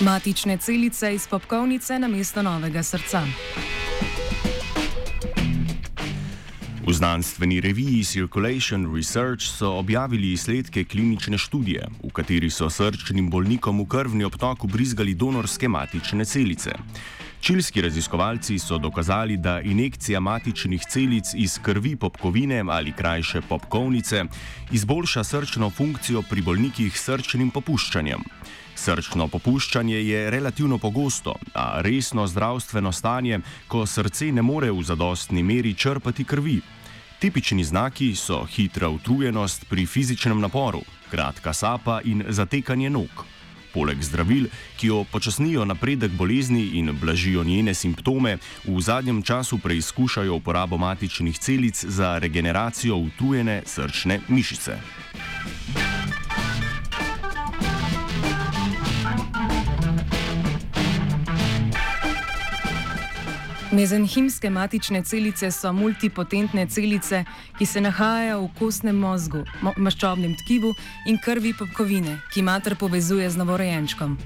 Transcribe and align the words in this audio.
Matične 0.00 0.56
celice 0.56 1.14
iz 1.14 1.26
popkovnice 1.26 1.98
na 1.98 2.08
mesto 2.08 2.42
novega 2.42 2.82
srca. 2.82 3.22
V 6.86 6.92
znanstveni 6.92 7.60
reviji 7.60 8.04
Circulation 8.04 8.94
Research 8.94 9.42
so 9.42 9.72
objavili 9.72 10.32
izsledke 10.32 10.84
klinične 10.84 11.38
študije, 11.38 11.88
v 12.04 12.10
kateri 12.14 12.50
so 12.50 12.70
srčnim 12.70 13.30
bolnikom 13.30 13.80
v 13.80 13.86
krvni 13.86 14.24
obtok 14.24 14.66
brizgali 14.66 15.14
donorske 15.14 15.68
matične 15.68 16.24
celice. 16.24 16.78
Čilski 17.40 17.80
raziskovalci 17.80 18.58
so 18.58 18.78
dokazali, 18.78 19.36
da 19.36 19.60
injekcija 19.60 20.20
matičnih 20.20 20.82
celic 20.90 21.34
iz 21.34 21.58
krvi 21.62 21.96
popkovine 21.96 22.62
ali 22.68 22.92
krajše 22.92 23.40
popkovnice 23.40 24.24
izboljša 24.72 25.24
srčno 25.24 25.70
funkcijo 25.70 26.22
pri 26.22 26.42
bolnikih 26.42 26.98
s 26.98 27.04
srčnim 27.04 27.50
popuščanjem. 27.50 28.22
Srčno 28.78 29.26
popuščanje 29.26 29.96
je 30.06 30.18
relativno 30.30 30.78
pogosto, 30.78 31.34
a 31.54 31.80
resno 31.82 32.26
zdravstveno 32.26 32.92
stanje, 32.92 33.40
ko 33.68 33.86
srce 33.86 34.30
ne 34.32 34.42
more 34.42 34.70
v 34.70 34.84
zadostni 34.86 35.42
meri 35.42 35.74
črpati 35.74 36.24
krvi. 36.24 36.60
Tipični 37.18 37.64
znaki 37.64 38.12
so 38.14 38.44
hitra 38.46 38.88
utrujenost 38.88 39.66
pri 39.68 39.86
fizičnem 39.86 40.38
naporu, 40.40 40.84
kratka 41.10 41.52
sapa 41.52 41.98
in 42.04 42.22
zatekanje 42.28 42.90
nog. 42.90 43.24
Poleg 43.74 44.02
zdravil, 44.02 44.46
ki 44.78 44.90
opočasnijo 44.90 45.64
napredek 45.64 46.14
bolezni 46.14 46.62
in 46.78 46.94
blažijo 47.00 47.44
njene 47.44 47.74
simptome, 47.74 48.38
v 48.64 48.80
zadnjem 48.80 49.22
času 49.22 49.58
preizkušajo 49.58 50.38
uporabo 50.38 50.78
matičnih 50.78 51.38
celic 51.38 51.84
za 51.84 52.18
regeneracijo 52.18 52.96
utrujene 52.96 53.62
srčne 53.66 54.20
mišice. 54.28 54.78
Mezenhimske 63.72 64.50
matične 64.50 65.02
celice 65.04 65.50
so 65.50 65.72
multipotentne 65.72 66.66
celice, 66.66 67.24
ki 67.58 67.66
se 67.66 67.80
nahajajo 67.80 68.40
v 68.42 68.48
kostnem 68.58 68.96
mozgu, 68.96 69.42
maščobnem 69.76 70.32
tkivu 70.40 70.70
in 71.06 71.18
krvi 71.20 71.52
popkovine, 71.52 72.14
ki 72.32 72.42
mater 72.42 72.78
povezuje 72.80 73.28
z 73.30 73.36
novorojenčkom. 73.36 74.16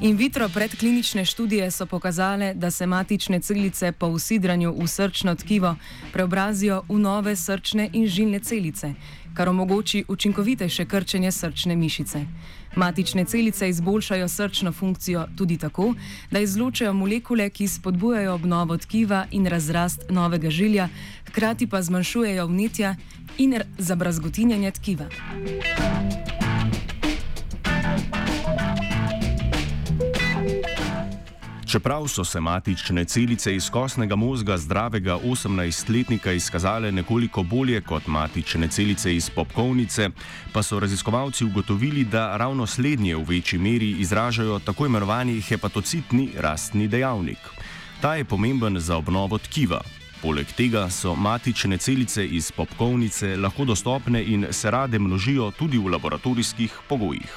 In 0.00 0.16
vitro 0.16 0.48
predklinične 0.48 1.24
študije 1.24 1.70
so 1.70 1.86
pokazale, 1.86 2.54
da 2.54 2.70
se 2.70 2.86
matične 2.86 3.40
celice 3.40 3.92
po 3.92 4.06
usidranju 4.06 4.72
v 4.72 4.88
srčno 4.88 5.34
tkivo 5.34 5.76
preobrazijo 6.12 6.82
v 6.88 6.98
nove 6.98 7.36
srčne 7.36 7.90
in 7.92 8.08
žilne 8.08 8.40
celice, 8.40 8.94
kar 9.36 9.48
omogoči 9.48 10.04
učinkovitejše 10.08 10.84
krčenje 10.84 11.32
srčne 11.32 11.76
mišice. 11.76 12.24
Matične 12.76 13.24
celice 13.24 13.68
izboljšajo 13.68 14.28
srčno 14.28 14.72
funkcijo 14.72 15.26
tudi 15.36 15.58
tako, 15.58 15.94
da 16.30 16.40
izločajo 16.40 16.92
molekule, 16.92 17.50
ki 17.50 17.68
spodbujajo 17.68 18.34
obnovo 18.34 18.76
tkiva 18.76 19.26
in 19.30 19.46
razrast 19.46 20.10
novega 20.10 20.50
žilja, 20.50 20.88
hkrati 21.28 21.66
pa 21.66 21.82
zmanjšujejo 21.82 22.46
vnetja 22.46 22.96
in 23.38 23.60
zabrazgotinjanje 23.78 24.70
tkiva. 24.70 25.08
Čeprav 31.66 32.08
so 32.08 32.24
se 32.24 32.40
matične 32.40 33.04
celice 33.04 33.54
iz 33.56 33.70
kostnega 33.70 34.16
možga 34.16 34.56
zdravega 34.56 35.18
18-letnika 35.18 36.32
izkazale 36.32 36.92
nekoliko 36.92 37.42
bolje 37.42 37.80
kot 37.80 38.06
matične 38.06 38.68
celice 38.68 39.16
iz 39.16 39.30
popkovnice, 39.30 40.10
pa 40.52 40.62
so 40.62 40.80
raziskovalci 40.80 41.44
ugotovili, 41.44 42.04
da 42.04 42.36
ravno 42.36 42.66
slednje 42.66 43.16
v 43.16 43.24
večji 43.28 43.58
meri 43.58 43.90
izražajo 43.90 44.58
tako 44.58 44.86
imenovani 44.86 45.40
hepatocitni 45.40 46.30
rastni 46.38 46.88
dejavnik. 46.88 47.38
Ta 48.00 48.14
je 48.14 48.24
pomemben 48.24 48.78
za 48.80 48.96
obnovo 48.96 49.38
tkiva. 49.38 49.80
Poleg 50.22 50.46
tega 50.56 50.90
so 50.90 51.14
matične 51.14 51.78
celice 51.78 52.26
iz 52.26 52.52
popkovnice 52.52 53.36
lahko 53.36 53.64
dostopne 53.64 54.24
in 54.24 54.46
se 54.50 54.70
rade 54.70 54.98
množijo 54.98 55.50
tudi 55.50 55.78
v 55.78 55.88
laboratorijskih 55.88 56.78
pogojih. 56.88 57.32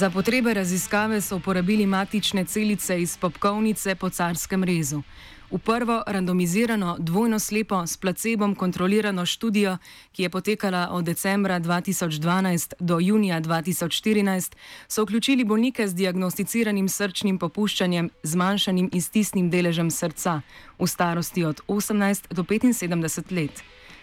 Za 0.00 0.10
potrebe 0.10 0.54
raziskave 0.54 1.20
so 1.20 1.36
uporabili 1.36 1.86
matične 1.86 2.44
celice 2.44 3.02
iz 3.02 3.16
popkovnice 3.16 3.94
po 3.94 4.08
carskem 4.10 4.64
rezu. 4.64 5.02
V 5.50 5.58
prvo 5.58 6.02
randomizirano, 6.06 6.96
dvojno 6.98 7.38
slepo, 7.38 7.86
s 7.86 7.96
placebom 7.96 8.54
kontrolirano 8.54 9.26
študijo, 9.26 9.76
ki 10.12 10.22
je 10.22 10.30
potekala 10.30 10.88
od 10.90 11.04
decembra 11.04 11.60
2012 11.60 12.72
do 12.80 13.00
junija 13.00 13.40
2014, 13.40 14.52
so 14.88 15.02
vključili 15.02 15.44
bolnike 15.44 15.88
z 15.88 15.94
diagnosticiranim 15.94 16.88
srčnim 16.88 17.38
popuščanjem, 17.38 18.10
zmanjšanim 18.22 18.88
in 18.92 19.02
stisnim 19.02 19.50
deležem 19.50 19.90
srca 19.90 20.40
v 20.78 20.86
starosti 20.86 21.44
od 21.44 21.60
18 21.68 22.34
do 22.34 22.42
75 22.42 23.36
let. 23.36 23.62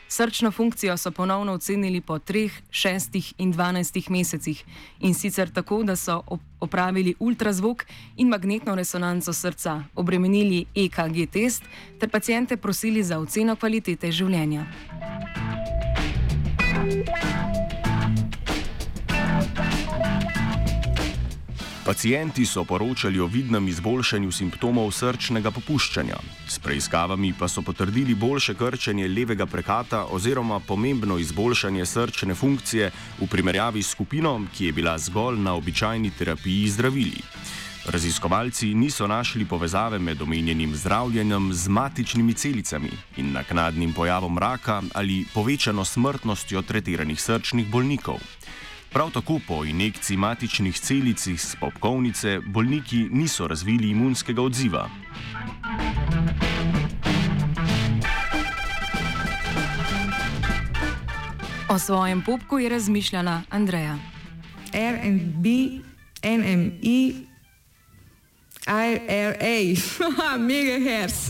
Srčno 0.10 0.52
funkcijo 0.52 0.98
so 0.98 1.12
ponovno 1.12 1.54
ocenili 1.54 2.02
po 2.02 2.20
3, 2.20 2.50
6 2.72 3.34
in 3.38 3.54
12 3.54 4.10
mesecih 4.10 4.64
in 5.00 5.14
sicer 5.14 5.50
tako, 5.50 5.84
da 5.84 5.96
so 5.96 6.24
opravili 6.60 7.16
ultrazvok 7.20 7.86
in 8.18 8.28
magnetno 8.28 8.76
resonanco 8.76 9.34
srca, 9.34 9.84
obremenili 9.96 10.66
EKG 10.76 11.32
test 11.32 11.64
ter 12.00 12.10
pacijente 12.10 12.58
prosili 12.58 13.04
za 13.04 13.20
oceno 13.20 13.56
kvalitete 13.56 14.12
življenja. 14.12 14.66
Pacijenti 21.88 22.46
so 22.46 22.66
poročali 22.66 23.20
o 23.20 23.26
vidnem 23.32 23.68
izboljšanju 23.68 24.32
simptomov 24.32 24.90
srčnega 24.92 25.54
popuščanja. 25.56 26.18
S 26.48 26.60
preiskavami 26.60 27.30
pa 27.40 27.48
so 27.48 27.62
potrdili 27.64 28.16
boljše 28.16 28.58
krčenje 28.60 29.08
levega 29.08 29.46
prekata 29.46 30.02
oziroma 30.12 30.60
pomembno 30.60 31.16
izboljšanje 31.18 31.86
srčne 31.86 32.36
funkcije 32.36 32.92
v 33.22 33.28
primerjavi 33.32 33.84
s 33.84 33.96
skupino, 33.96 34.36
ki 34.58 34.66
je 34.66 34.74
bila 34.74 34.98
zgolj 34.98 35.40
na 35.40 35.56
običajni 35.56 36.12
terapiji 36.12 36.68
zdravili. 36.76 37.24
Raziskovalci 37.86 38.74
niso 38.74 39.08
našli 39.08 39.46
povezave 39.46 40.00
med 40.00 40.22
omenjenim 40.22 40.76
zdravljenjem 40.76 41.54
z 41.54 41.68
matičnimi 41.68 42.34
celicami 42.34 42.92
in 43.18 43.32
naknadnim 43.32 43.94
pojavom 43.94 44.38
raka 44.38 44.82
ali 44.94 45.26
povečano 45.34 45.86
smrtnostjo 45.86 46.62
tretiranih 46.62 47.22
srčnih 47.22 47.72
bolnikov. 47.72 48.20
Prav 48.98 49.12
tako 49.12 49.40
po 49.48 49.66
injekciji 49.66 50.18
matičnih 50.18 50.80
celic 50.80 51.28
iz 51.28 51.56
popkovnice 51.60 52.40
bolniki 52.46 52.98
niso 53.12 53.48
razvili 53.48 53.90
imunskega 53.90 54.42
odziva. 54.42 54.90
O 61.70 61.80
svojem 61.80 62.24
popku 62.26 62.60
je 62.60 62.70
razmišljala 62.70 63.42
Andreja. 63.50 63.98
RNB, 64.74 65.46
NMI, 66.24 67.14
IRA, 68.68 70.38
megahertz. 70.48 71.30